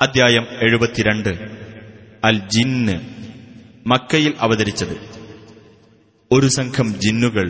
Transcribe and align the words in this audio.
അദ്ധ്യായം 0.00 0.44
എഴുപത്തിരണ്ട് 0.66 1.30
അൽ 2.28 2.36
ജിന്ന് 2.54 2.94
മക്കയിൽ 3.86 4.32
അവതരിച്ചത് 4.44 4.94
ഒരു 6.30 6.48
സംഘം 6.56 6.88
ജിന്നുകൾ 7.02 7.46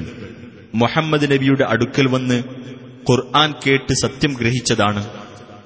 മുഹമ്മദ് 0.81 1.29
നബിയുടെ 1.33 1.65
അടുക്കൽ 1.73 2.07
വന്ന് 2.15 2.39
ഖുർആൻ 3.09 3.51
കേട്ട് 3.65 3.95
സത്യം 4.03 4.33
ഗ്രഹിച്ചതാണ് 4.41 5.03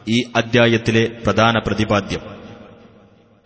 ഈ 0.09 0.21
അദ്ധ്യായത്തിലെ 0.41 1.05
പ്രധാന 1.27 1.55
പ്രതിപാദ്യം 1.67 2.23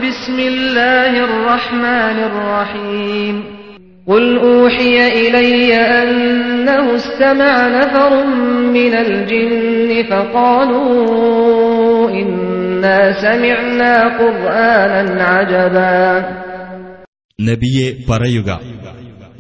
بسم 0.01 0.39
الله 0.53 1.13
الرحمن 1.29 2.19
الرحيم 2.31 3.35
قل 4.07 4.25
أوحي 4.47 4.97
إلي 5.19 5.71
أنه 6.03 6.85
استمع 6.97 7.55
نفر 7.71 8.13
من 8.77 8.93
الجن 8.97 9.91
فقالوا 10.11 10.91
إنا 12.13 12.42
سمعنا 12.42 12.42
قرآنا 12.42 12.42
عجبا 12.42 12.42
നബിയെ 17.42 17.94
പറയുക 18.10 18.60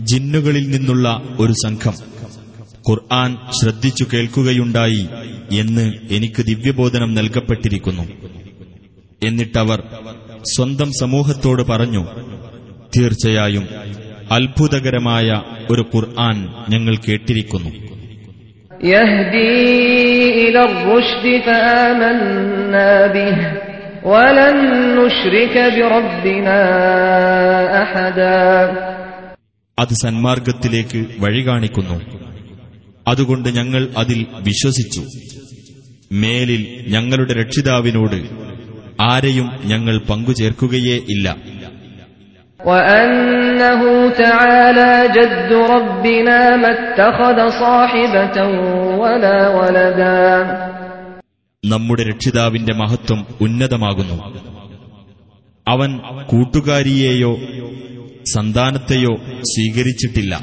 ജിന്നുകളിൽ 0.01 0.69
നിന്നുള്ള 0.69 1.21
ഒരു 1.39 1.53
സംഘം. 1.53 1.93
ഖുർആൻ 2.89 3.37
ശ്രദ്ധിച്ചു 3.61 4.05
കേൾക്കുകയുണ്ടായി 4.13 5.07
എന്ന് 5.59 5.91
എനിക്ക് 6.11 6.41
ദിവ്യബോധനം 6.45 7.13
നൽകപ്പെട്ടിരിക്കുന്നു. 7.13 8.03
എന്നിട്ടവർ 9.23 9.83
സ്വന്തം 10.55 10.91
സമൂഹത്തോട് 10.99 11.63
പറഞ്ഞു 11.63 12.07
തീർച്ചയായും 12.97 13.67
അത്ഭുതകരമായ 14.31 15.41
ഒരു 15.71 15.81
ഖുർആൻ 15.95 16.47
ഞങ്ങൾ 16.69 16.95
കേട്ടിരിക്കുന്നു. 16.95 17.82
يهدي 18.88 19.54
إلى 20.40 20.60
الرشد 20.62 21.24
فآمنا 21.40 22.90
به 23.08 23.36
ولن 24.04 24.56
نشرك 24.98 25.54
بربنا 25.76 26.60
أحدا 27.84 28.38
അത് 29.78 29.92
സന്മാർഗത്തിലേക്ക് 30.02 31.00
വഴി 31.24 31.42
കാണിക്കുന്നു 31.48 31.98
അതുകൊണ്ട് 33.06 33.48
ഞങ്ങൾ 33.58 33.82
അതിൽ 34.02 34.18
വിശ്വസിച്ചു 34.48 35.02
മേലിൽ 36.14 36.62
ഞങ്ങളുടെ 36.94 37.34
രക്ഷിതാവിനോട് 37.40 38.18
ആരെയും 39.04 39.48
ഞങ്ങൾ 39.66 39.94
പങ്കുചേർക്കുകയേ 40.08 40.96
ഇല്ല 41.14 41.26
وأنه 42.62 43.82
تعالى 44.14 44.92
جد 45.08 45.50
ربنا 45.74 46.56
ما 46.56 46.70
اتخذ 46.70 47.38
صاحبة 47.60 48.36
ولا 49.02 49.38
ولدا 49.58 50.28
നമ്മുടെ 51.64 52.02
രക്ഷിതാവിന്റെ 52.10 52.74
മഹത്വം 52.80 53.20
ഉന്നതമാകുന്നു 53.44 54.16
അവൻ 55.66 55.90
കൂട്ടുകാരിയെയോ 56.30 57.32
സന്താനത്തെയോ 58.34 59.12
സ്വീകരിച്ചിട്ടില്ല 59.52 60.34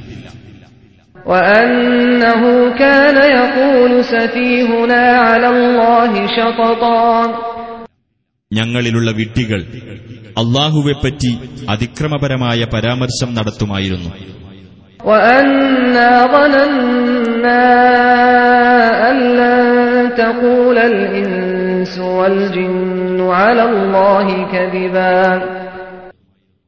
وأنه 1.25 2.41
كان 2.75 3.17
يقول 3.33 3.91
سفيهنا 4.05 5.03
على 5.19 5.47
الله 5.47 6.11
شططا 6.37 7.05
ഞങ്ങളിലുള്ള 8.52 9.10
വിട്ടികൾ 9.10 9.60
അള്ളാഹുവെപ്പറ്റി 10.38 11.38
അതിക്രമപരമായ 11.68 12.66
പരാമർശം 12.74 13.34
നടത്തുമായിരുന്നു. 13.34 14.10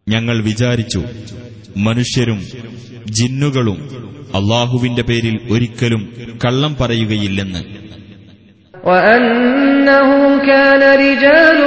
ഞങ്ങൾ 0.08 0.42
വിചാരിച്ചു 0.42 1.02
മനുഷ്യരും 1.76 2.40
ജിന്നുകളും 3.10 3.78
അള്ളാഹുവിന്റെ 4.34 5.02
പേരിൽ 5.02 5.38
ഒരിക്കലും 5.50 6.12
കള്ളം 6.44 6.76
പറയുകയില്ലെന്ന്. 6.80 7.81
وأنه 8.83 10.09
كان 10.41 10.81
رجال 10.99 11.59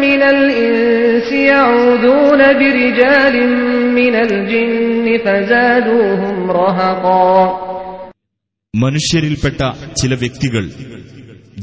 من 0.00 0.22
الإنس 0.24 1.28
يعوذون 1.50 2.40
برجال 2.52 3.34
من 3.98 4.14
الجن 4.16 5.06
فزادوهم 5.24 6.36
رهقا 6.52 7.30
മനുഷ്യരിൽപ്പെട്ട 8.74 9.60
ചില 10.00 10.12
വ്യക്തികൾ 10.14 10.64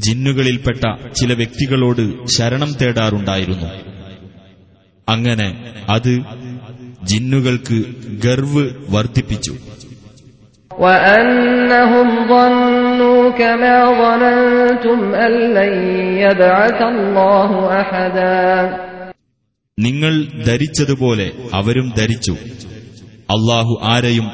ജിന്നുകളിൽപ്പെട്ട 0.04 0.82
ചില 1.18 1.30
വ്യക്തികളോട് 1.32 2.02
ശരണം 2.34 2.70
തേടാറുണ്ടായിരുന്നു 2.80 3.68
അങ്ങനെ 5.08 5.48
അത് 5.94 6.14
ജിന്നുകൾക്ക് 7.10 7.78
ഗർവ് 8.26 8.64
വർദ്ധിപ്പിച്ചു 8.94 9.54
وأنهم 10.70 12.08
ظنوا 12.28 12.81
كما 13.30 13.76
ظننتم 13.92 15.14
أن 15.14 15.32
لن 15.54 15.72
يبعث 16.18 16.80
الله 16.84 17.50
أحدا 17.80 18.44
നിങ്ങൾ 19.78 20.14
ധരിച്ചതുപോലെ 20.48 21.26
അവരും 21.58 21.86
ധരിച്ചു 21.98 22.34
അള്ളാഹു 23.28 23.72
ആരെയും 23.94 24.26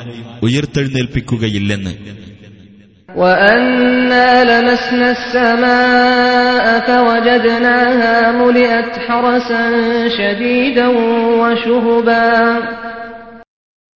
ഉയർത്തെഴുന്നേൽപ്പിക്കുകയില്ലെന്ന് 0.46 1.94
وأنا 3.16 4.28
لمسنا 4.44 5.08
السماء 5.10 6.64
فوجدناها 6.80 8.14
ملئت 8.32 8.92
حرسا 9.06 9.62
شديدا 10.18 10.86
وشهبا 11.40 12.24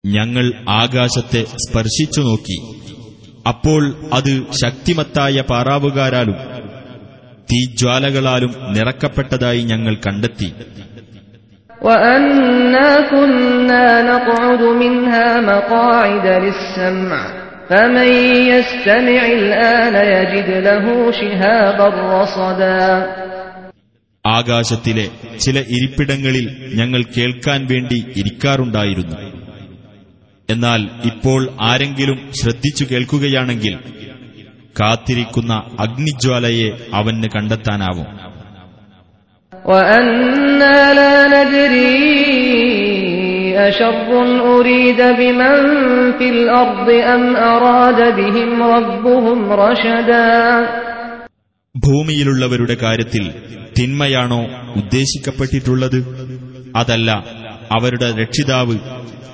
ഞങ്ങൾ 0.04 0.46
ആകാശത്തെ 0.80 1.40
സ്പർശിച്ചു 1.64 2.20
നോക്കി 2.20 2.58
അപ്പോൾ 3.47 3.95
അത് 4.13 4.43
ശക്തിമത്തായ 4.65 5.41
പാറാവുകാരാലും 5.41 6.35
തീജ്വാലകളാലും 7.51 8.55
നിറക്കപ്പെട്ടതായി 8.69 9.61
ഞങ്ങൾ 9.61 9.95
കണ്ടെത്തി. 9.95 10.53
ആകാശത്തിലെ 24.25 25.09
ചില 25.39 25.59
ഇരിപ്പിടങ്ങളിൽ 25.59 26.73
ഞങ്ങൾ 26.73 27.03
കേൾക്കാൻ 27.17 27.67
വേണ്ടി 27.71 28.05
ഇരിക്കാറുണ്ടായിരുന്നു. 28.15 29.40
എന്നാൽ 30.51 30.89
ഇപ്പോൾ 31.05 31.49
ആരെങ്കിലും 31.61 32.29
ശ്രദ്ധിച്ചു 32.41 32.85
കേൾക്കുകയാണെങ്കിൽ 32.91 33.77
കാത്തിരിക്കുന്ന 34.81 35.53
അഗ്നിജ്വാലയെ 35.79 36.69
അവന് 36.93 37.23
കണ്ടെത്താനാവും. 37.23 38.31
ഭൂമിയിലുള്ളവരുടെ 51.77 52.77
കാര്യത്തിൽ 52.81 53.33
തിന്മയാണോ 53.79 54.41
ഉദ്ദേശിക്കപ്പെട്ടിട്ടുള്ളത്? 54.75 55.99
അതല്ല 56.75 57.11
അവരുടെ 57.71 58.11
രക്ഷിതാവ് 58.21 58.77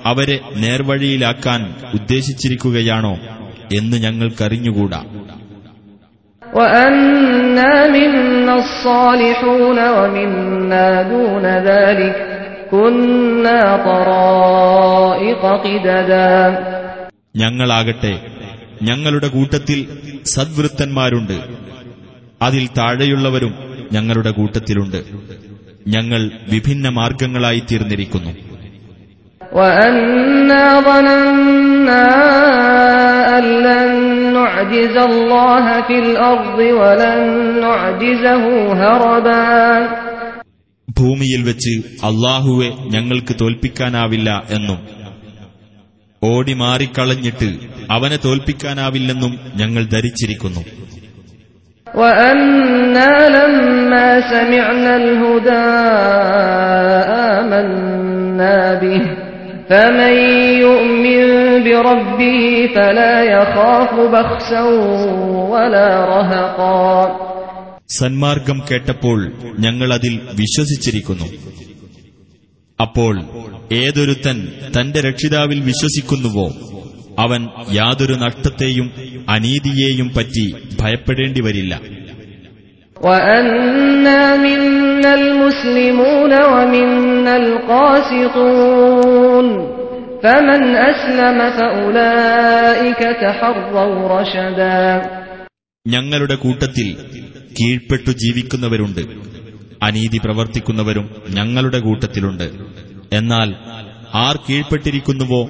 അവരെ 0.08 0.40
നേർവഴിയിലാക്കാൻ 0.56 1.74
ഉദ്ദേശിച്ചിരിക്കുകയാണോ 1.94 3.18
എന്ന് 3.76 3.96
ഞങ്ങൾക്കറിഞ്ഞുകൂടാ. 3.96 5.04
ഞങ്ങളാകട്ടെ 17.36 18.20
ഞങ്ങളുടെ 18.82 19.28
കൂട്ടത്തിൽ 19.28 19.86
സദ്വൃത്തന്മാരുണ്ട്. 20.24 21.40
അതിൽ 22.42 22.66
താഴെയുള്ളവരും 22.66 23.54
ഞങ്ങളുടെ 23.92 24.30
കൂട്ടത്തിലുണ്ട്. 24.30 25.04
ഞങ്ങൾ 25.86 26.30
വിഭിന്ന 26.52 26.88
മാർഗങ്ങളായി 26.88 27.62
തീർന്നിരിക്കുന്നു. 27.72 28.47
وأنا 29.53 30.81
ظننا 30.81 32.05
أن 33.37 33.43
لن 33.65 33.91
نعجز 34.33 34.95
الله 35.01 35.81
في 35.81 35.99
الأرض 35.99 36.59
ولن 36.79 37.19
نعجزه 37.61 38.43
هربا 38.73 39.43
ഭൂമിയിൽ 40.87 41.41
വെച്ച് 41.49 41.71
അള്ളാഹുവെ 42.09 42.69
ഞങ്ങൾക്ക് 42.93 43.33
തോൽപ്പിക്കാനാവില്ല 43.41 44.29
എന്നും 44.55 44.79
ഓടി 46.21 46.53
മാറിക്കളഞ്ഞിട്ട് 46.53 47.49
അവനെ 47.95 48.17
തോൽപ്പിക്കാനാവില്ലെന്നും 48.25 49.33
ഞങ്ങൾ 49.61 49.83
ധരിച്ചിരിക്കുന്നു 49.95 50.63
وأنا 51.87 53.09
لما 59.67 60.03
سمعنا 60.03 60.03
الهدى 60.03 60.03
آمنا 60.03 60.03
به 60.03 60.03
فمن 60.03 60.13
يؤمن 60.61 61.63
بربه 61.63 62.67
فلا 62.75 63.23
يخاف 63.23 63.93
بخسا 64.13 64.61
ولا 65.49 66.05
رهقا 66.05 67.33
സന്മാർഗം 67.99 68.57
കേട്ടപ്പോൾ 68.69 69.19
ഞങ്ങൾ 69.59 69.89
അതിൽ 69.93 70.13
വിശ്വസിച്ചിരിക്കുന്നു 70.35 71.27
അപ്പോൾ 72.79 73.15
ഏതൊരുത്തൻ 73.73 74.37
തന്റെ 74.77 74.99
രക്ഷിതാവിൽ 75.01 75.59
വിശ്വസിക്കുന്നുവോ 75.61 76.47
അവൻ 77.19 77.41
യാതൊരു 77.71 78.15
നഷ്ടത്തെയും 78.15 78.87
അനീതിയെയും 79.29 80.09
പറ്റി 80.15 80.45
ഭയപ്പെടേണ്ടി 80.81 81.41
വരില്ല 81.41 81.73
وأنا 82.97 83.63
منا 89.37 89.45
المسلمون 89.45 89.45
ومنا 89.45 89.45
القاسطون 89.45 89.47
فمن 90.23 90.61
أسلم 90.83 91.37
فأولئك 91.49 93.01
تحروا 93.23 93.85
رشدا 94.13 94.77
ഞങ്ങളുടെ 95.85 96.35
കൂട്ടത്തിൽ 96.43 96.87
കീഴ്പ്പെട്ടു 97.57 98.11
ജീവിക്കുന്നവരുണ്ട് 98.21 99.01
അനീതി 99.81 100.19
പ്രവർത്തിക്കുന്നവരും 100.25 101.05
ഞങ്ങളുടെ 101.37 101.79
കൂട്ടത്തിലുണ്ട് 101.79 102.47
എന്നാൽ 103.11 103.49
ആർ 104.17 104.35
കീഴ്പ്പെട്ടിരിക്കുന്നുവോ 104.47 105.41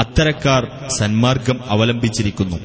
അത്തരക്കാർ 0.00 0.62
സന്മാർഗം 0.98 1.58
അവലംബിച്ചിരിക്കുന്നു 1.74 2.58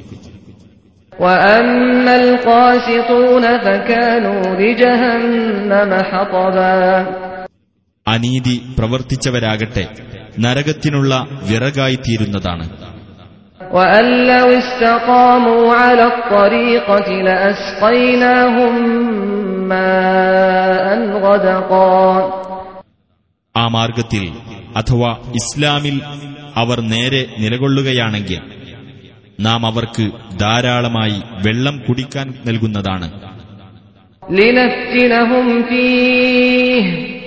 وأما 1.13 2.15
القاسطون 2.23 3.45
فكانوا 3.57 4.41
لجهنم 4.59 5.91
حطبا 6.09 6.73
അനീതി 8.07 8.55
പ്രവർത്തിച്ചവരാകട്ടെ 8.77 9.83
നരകത്തിനുള്ള 10.38 11.26
വിറകായിത്തീരുന്നതാണ്. 11.30 12.70
ആ 23.56 23.68
മാർഗത്തിൽ 23.68 24.32
അഥവാ 24.76 25.16
ഇസ്ലാമിൽ 25.34 26.00
അവർ 26.56 26.80
നേരെ 26.80 27.26
നിലകൊള്ളുകയാണെങ്കിൽ 27.38 28.40
നാം 29.40 29.66
അവർക്ക് 29.66 30.38
ധാരാളമായി 30.38 31.22
വെള്ളം 31.46 31.82
കുടിക്കാൻ 31.88 32.34
നൽകുന്നതാണ്. 32.46 33.10
ലിനഫ്റ്റിനഹും 34.30 35.62
ഫീഹ്. 35.62 37.17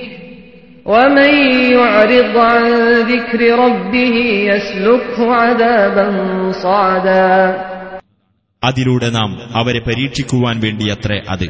അതിലൂടെ 8.62 9.09
നാം 9.11 9.31
അവരെ 9.55 9.81
പരീക്ഷിക്കുവാൻ 9.81 10.56
വേണ്ടിയത്രേ 10.61 11.19
അത് 11.33 11.47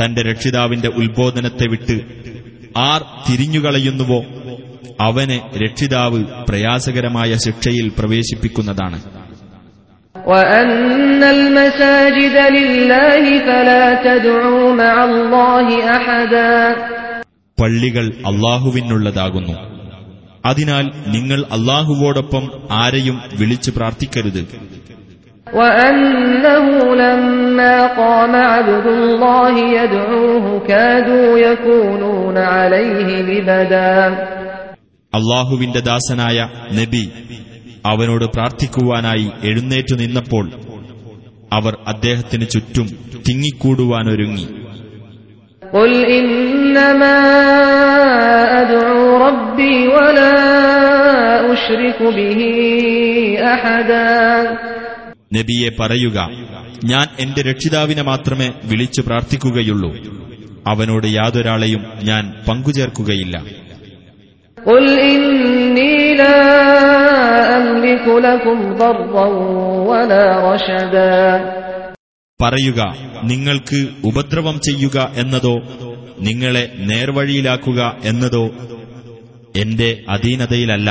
തന്റെ 0.00 0.22
രക്ഷിതാവിന്റെ 0.22 0.90
ഉത്ബോധനത്തെ 1.00 1.66
വിട്ട് 1.70 1.96
ആർ 2.82 3.00
തിരിഞ്ഞുകളയുന്നുവോ 3.26 4.20
അവനെ 5.00 5.38
രക്ഷിതാവ് 5.62 6.20
പ്രയാസകരമായ 6.48 7.32
ശിക്ഷയിൽ 7.46 7.88
പ്രവേശിപ്പിക്കുന്നതാണ് 7.98 9.00
وأن 10.16 10.68
പള്ളികൾ 17.61 18.13
അള്ളാഹുവിനുള്ളതാകുന്നു. 18.25 19.53
അതിനാൽ 20.45 20.91
നിങ്ങൾ 21.07 21.43
അള്ളാഹുവോടൊപ്പം 21.51 22.51
ആരെയും 22.71 23.21
വിളിച്ചു 23.39 23.71
പ്രാർത്ഥിക്കരുത്. 23.71 24.47
അള്ളാഹുവിന്റെ 35.13 35.79
ദാസനായ 35.79 36.49
നബി 36.73 37.09
അവനോട് 37.85 38.25
പ്രാർത്ഥിക്കുവാനായി 38.25 39.31
എഴുന്നേറ്റു 39.43 39.95
നിന്നപ്പോൾ 39.95 40.51
അവർ 41.53 41.77
അദ്ദേഹത്തിന് 41.87 42.47
ചുറ്റും 42.47 42.87
തിങ്ങിക്കൂടുവാനൊരുങ്ങി. 43.29 44.64
قل 45.74 45.92
إنما 46.18 47.18
أدعو 48.60 49.16
ربي 49.18 49.88
ولا 49.88 50.34
أشرك 51.52 51.98
به 52.16 52.40
أحدا 53.54 54.06
നബിയെ 55.36 55.70
പറയുക 55.80 56.18
ഞാൻ 56.90 57.06
എന്റെ 57.22 57.40
രക്ഷിതാവിനെ 57.50 58.02
മാത്രമേ 58.02 58.48
വിളിച്ചു 58.70 59.00
പ്രാർത്ഥിക്കുകയുള്ളൂ 59.08 59.90
അവനോട് 60.70 61.06
യാതൊരാളെയും 61.18 61.82
ഞാൻ 62.08 62.24
പങ്കുചേർക്കുകയില്ല 62.48 63.36
قل 64.58 64.84
إني 65.12 65.94
لا 66.14 66.40
أملك 67.58 68.06
لكم 68.26 68.58
ضرا 68.74 69.26
ولا 69.90 70.26
رشدا 70.48 71.20
പറയുക 72.40 72.80
നിങ്ങൾക്ക് 73.30 73.78
ഉപദ്രവം 74.04 74.56
ചെയ്യുക 74.66 74.98
എന്നതോ 75.16 75.56
നിങ്ങളെ 76.26 76.64
നേർവഴിയിലാക്കുക 76.90 77.80
എന്നതോ 78.10 78.44
എന്റെ 79.60 79.90
അധീനതയിലല്ല 80.14 80.90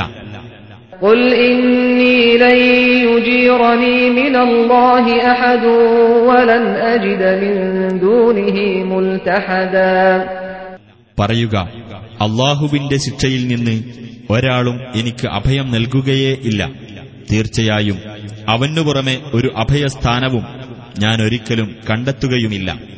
قل 1.02 1.20
إني 1.46 2.20
لن 2.38 2.58
يجيرني 3.06 3.98
من 4.12 4.34
الله 4.38 5.04
أحد 5.32 5.64
ولن 6.28 6.64
أجد 6.88 7.22
من 7.42 7.54
دونه 8.00 8.56
ملتحدا 8.92 9.96
പറയുക 11.18 11.56
അള്ളാഹുവിന്റെ 12.26 12.96
ശിക്ഷയിൽ 13.06 13.42
നിന്ന് 13.52 13.76
ഒരാളും 14.30 14.76
എനിക്ക് 14.98 15.26
അഭയം 15.38 15.66
നൽകുകയേ 15.74 16.32
ഇല്ല 16.48 16.60
തീർച്ചയായും 17.30 17.98
അവനു 18.48 18.82
പുറമെ 18.86 19.16
ഒരു 19.36 19.48
അഭയസ്ഥാനവും 19.56 20.44
ഞാൻ 20.99 21.21
ഒരിക്കലും 21.21 21.75
കണ്ടെത്തുകയുമില്ല 21.89 22.95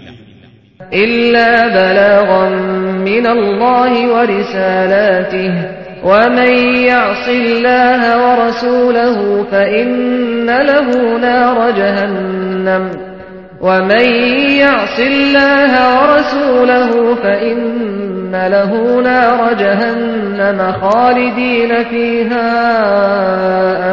ഖാലിദീന 20.69 21.83
ഫീഹാ 21.83 22.45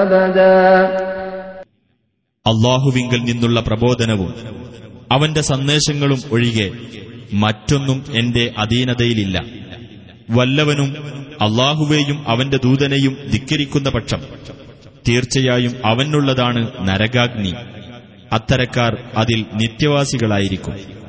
അബദാ. 0.00 0.88
അള്ളാഹുവിങ്കൽ 2.46 3.18
നിന്നുള്ള 3.18 3.60
പ്രബോധനവും 3.60 4.34
അവന്റെ 5.12 5.40
സന്ദേശങ്ങളും 5.40 6.22
ഒഴികെ 6.32 6.70
മറ്റൊന്നും 7.32 8.04
എന്റെ 8.14 8.54
അധീനതയിലില്ല. 8.58 9.44
വല്ലവനും 10.30 10.96
അള്ളാഹുവേയും 11.40 12.28
അവന്റെ 12.28 12.56
ദൂതനെയും 12.56 13.16
ധിക്കരിക്കുന്ന 13.30 13.90
പക്ഷം 13.90 14.20
തീർച്ചയായും 15.08 15.72
അവനുള്ളതാണ് 15.84 16.88
നരകാഗ്നി. 16.88 17.54
അത്തരക്കാർ 18.32 18.96
അതിൽ 19.16 19.44
നിത്യവാസികളായിരിക്കും. 19.54 21.03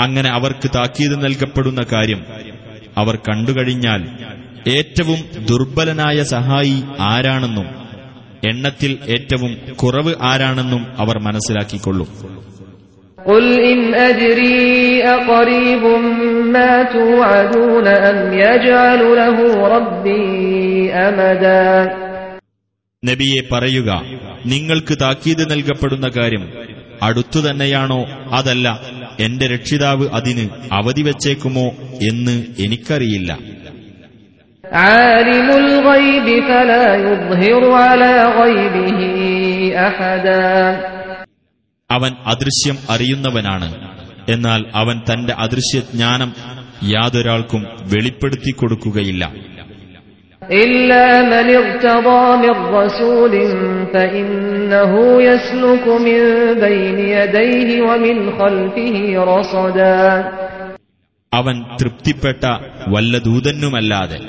അങ്ങനെ 0.00 0.30
അവർക്ക് 0.30 0.70
താക്കീത് 0.74 1.24
നൽകപ്പെടുന്ന 1.24 1.80
കാര്യം 1.92 2.20
അവർ 2.96 3.16
കണ്ടുകഴിഞ്ഞാൽ 3.16 4.02
ഏറ്റവും 4.68 5.46
ദുർബലനായ 5.50 6.22
സഹായി 6.22 6.84
ആരാണെന്നും 7.00 7.88
എണ്ണത്തിൽ 8.50 8.98
ഏറ്റവും 9.08 9.74
കുറവ് 9.74 10.14
ആരാണെന്നും 10.22 10.86
അവർ 10.98 11.18
മനസ്സിലാക്കിക്കൊള്ളും. 11.18 12.37
قل 13.27 13.45
إن 13.63 13.79
أدري 13.95 14.63
أقريب 15.09 15.83
ما 16.47 16.83
توعدون 16.85 17.87
أم 17.87 18.33
يجعل 18.39 19.01
له 19.15 19.37
ربي 19.67 20.25
أمدا 20.99 21.67
നബിയെ 23.03 23.41
പറയുക 23.51 23.89
നിങ്ങൾക്ക് 24.45 24.93
താക്കീത് 24.99 25.41
നൽകപ്പെടുന്ന 25.49 26.07
കാര്യം 26.17 26.43
അടുത്തു 27.01 27.39
തന്നെയാണോ 27.39 28.01
അതല്ല 28.37 28.67
എന്റെ 29.19 29.45
രക്ഷിതാവ് 29.53 30.05
അതിന് 30.17 30.45
അവധി 30.79 31.03
വച്ചേക്കുമോ 31.07 31.67
എന്ന് 32.09 32.35
എനിക്കറിയില്ല 32.65 33.31
عالم 34.83 35.47
അവൻ 41.89 42.11
അദൃശ്യം 42.25 42.77
അറിയുന്നവനാണ് 42.89 43.69
എന്നാൽ 44.27 44.61
അവൻ 44.73 44.97
തന്റെ 45.09 45.33
അദൃശ്യജ്ഞാനം 45.45 46.29
യാതൊരാൾക്കും 46.93 47.61
വെളിപ്പെടുത്തി 47.91 48.53
കൊടുക്കുകയില്ല 48.53 49.23
إلا 50.41 51.05
من 51.23 51.47
ارتضى 51.57 52.23
من 52.37 52.55
رسول 52.73 53.33
فإنه 53.93 54.93
يسلك 55.23 55.85
من 56.01 56.21
بين 56.59 56.97
يديه 57.13 57.69
ومن 57.81 58.17
خلفه 58.39 58.95
رصدا 59.31 59.99
അവൻ 61.31 61.55
തൃപ്തിപ്പെട്ട 61.79 62.43
വല്ല 62.89 63.13
ദൂതനുമല്ലാതെ 63.25 64.19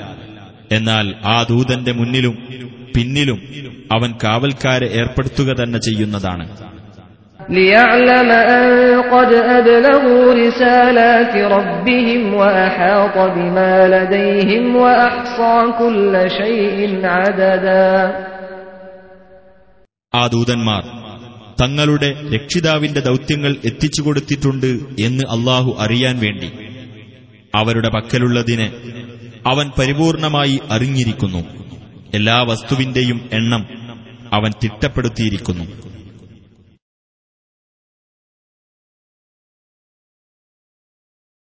എന്നാൽ 0.71 1.05
ആ 1.25 1.37
ദൂതന്റെ 1.43 1.91
മുന്നിലും 1.91 2.35
പിന്നിലും 2.95 3.39
അവൻ 3.91 4.09
കാവൽക്കാരെ 4.23 4.87
ഏർപ്പെടുത്തുക 4.99 5.49
തന്നെ 5.53 5.79
ചെയ്യുന്നതാണ് 5.79 6.45
ليعلم 7.49 8.29
أن 8.31 8.65
قد 9.05 9.31
أبلغوا 9.51 10.33
رسالات 10.35 11.33
ربهم 11.47 12.33
وأحاط 12.33 13.15
بما 13.29 13.73
لديهم 13.87 14.75
وأحصى 14.75 15.55
كل 15.79 16.13
شيء 16.31 16.77
عددا 17.07 17.89
ആ 20.13 20.23
ദൂതന്മാർ 20.27 20.83
തങ്ങളുടെ 21.61 22.09
രക്ഷിതാവിന്റെ 22.33 23.01
ദൗത്യങ്ങൾ 23.01 23.51
എത്തിച്ചു 23.69 24.01
കൊടുത്തിട്ടുണ്ട് 24.03 24.69
എന്ന് 24.99 25.23
അള്ളാഹു 25.35 25.71
അറിയാൻ 25.79 26.15
വേണ്ടി 26.19 26.49
അവരുടെ 27.53 27.89
പക്കലുള്ളതിനെ 27.95 28.67
അവൻ 29.45 29.65
പരിപൂർണമായി 29.77 30.55
അറിഞ്ഞിരിക്കുന്നു 30.75 31.41
എല്ലാ 32.13 32.37
വസ്തുവിന്റെയും 32.49 33.19
എണ്ണം 33.39 33.63
അവൻ 34.33 34.51
തിട്ടപ്പെടുത്തിയിരിക്കുന്നു 34.61 35.65